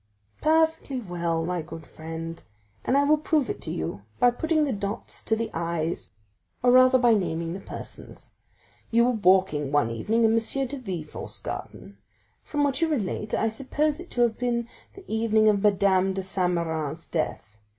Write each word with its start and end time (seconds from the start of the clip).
"Perfectly 0.41 0.99
well, 0.99 1.45
my 1.45 1.61
good 1.61 1.85
friend; 1.85 2.41
and 2.83 2.97
I 2.97 3.03
will 3.03 3.19
prove 3.19 3.51
it 3.51 3.61
to 3.61 3.71
you 3.71 4.01
by 4.17 4.31
putting 4.31 4.63
the 4.63 4.73
dots 4.73 5.23
to 5.25 5.35
the 5.35 5.51
i, 5.53 5.95
or 6.63 6.71
rather 6.71 6.97
by 6.97 7.13
naming 7.13 7.53
the 7.53 7.59
persons. 7.59 8.33
You 8.89 9.05
were 9.05 9.11
walking 9.11 9.71
one 9.71 9.91
evening 9.91 10.23
in 10.23 10.33
M. 10.33 10.39
de 10.67 10.77
Villefort's 10.77 11.37
garden; 11.37 11.99
from 12.41 12.63
what 12.63 12.81
you 12.81 12.87
relate, 12.87 13.35
I 13.35 13.47
suppose 13.47 13.99
it 13.99 14.09
to 14.09 14.21
have 14.21 14.39
been 14.39 14.67
the 14.95 15.05
evening 15.07 15.47
of 15.47 15.61
Madame 15.61 16.13
de 16.13 16.23
Saint 16.23 16.53
Méran's 16.53 17.05
death. 17.07 17.59